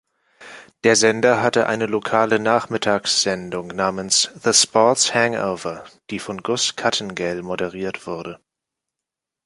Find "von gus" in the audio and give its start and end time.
6.17-6.75